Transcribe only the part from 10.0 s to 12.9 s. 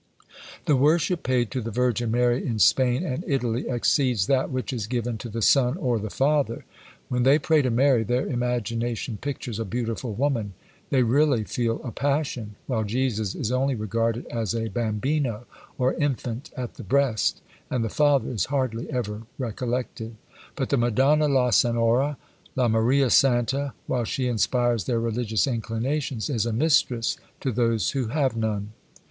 woman, they really feel a passion; while